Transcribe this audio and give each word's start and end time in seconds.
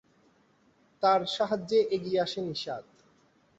তার 1.03 1.21
সাহায্যে 1.27 1.79
এগিয়ে 1.95 2.19
আসে 2.21 2.39
নিশাত। 2.41 2.85